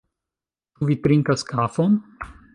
Ĉu 0.79 0.87
vi 0.91 0.97
trinkas 1.05 1.47
kafon? 1.53 2.01